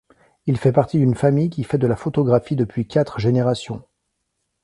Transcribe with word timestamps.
Il 0.47 0.57
fait 0.57 0.71
partie 0.71 0.97
d'une 0.97 1.13
famille 1.13 1.51
qui 1.51 1.63
fait 1.63 1.77
de 1.77 1.85
la 1.85 1.95
photographie 1.95 2.55
depuis 2.55 2.87
quatre 2.87 3.19
générations. 3.19 3.83